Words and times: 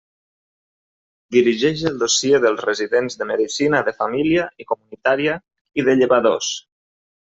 Dirigeix 1.37 1.83
el 1.91 1.99
dossier 2.05 2.41
dels 2.47 2.65
residents 2.69 3.21
de 3.21 3.29
medicina 3.35 3.85
de 3.93 3.97
família 4.03 4.51
i 4.67 4.71
comunitària 4.75 5.41
i 5.83 5.91
de 5.91 6.01
llevadors. 6.05 6.55